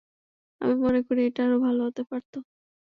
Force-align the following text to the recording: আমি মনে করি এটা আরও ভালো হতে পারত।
আমি 0.61 0.75
মনে 0.83 0.99
করি 1.07 1.21
এটা 1.27 1.41
আরও 1.45 1.57
ভালো 1.65 1.81
হতে 1.87 2.01
পারত। 2.09 2.33